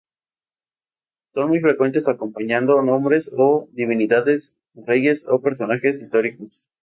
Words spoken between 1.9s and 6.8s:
acompañando nombres de divinidades, reyes o personajes históricos.